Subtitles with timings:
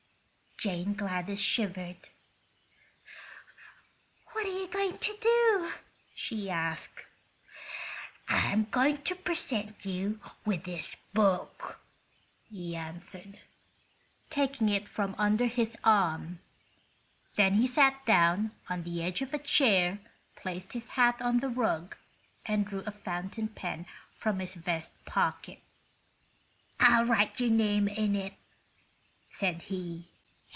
[0.63, 2.09] Jane Gladys shivered.
[4.33, 5.71] "What are you going to do?"
[6.13, 7.03] she asked.
[8.29, 11.79] "I'm going to present you with this book,"
[12.47, 13.39] he answered,
[14.29, 16.41] taking it from under his arm.
[17.33, 19.97] Then he sat down on the edge of a chair,
[20.35, 21.97] placed his hat on the rug
[22.45, 25.59] and drew a fountain pen from his vest pocket.
[26.79, 28.35] "I'll write your name in it,"
[29.31, 30.05] said he.